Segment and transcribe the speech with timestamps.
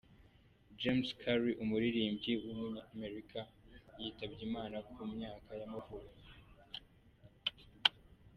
[0.81, 3.39] James Carr, umuririmbyi w’umunyamerika
[4.01, 6.13] yitabye Imana, ku myaka y’amavuko.